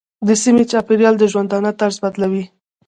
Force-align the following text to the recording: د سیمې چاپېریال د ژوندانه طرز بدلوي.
د 0.27 0.29
سیمې 0.43 0.63
چاپېریال 0.71 1.15
د 1.19 1.23
ژوندانه 1.31 1.71
طرز 1.79 1.97
بدلوي. 2.03 2.43